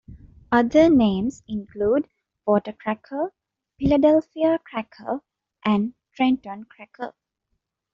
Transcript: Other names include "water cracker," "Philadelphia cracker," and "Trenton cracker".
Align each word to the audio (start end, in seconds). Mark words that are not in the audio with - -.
Other 0.51 0.89
names 0.89 1.43
include 1.47 2.09
"water 2.47 2.73
cracker," 2.73 3.31
"Philadelphia 3.77 4.57
cracker," 4.65 5.21
and 5.63 5.93
"Trenton 6.15 6.63
cracker". 6.63 7.13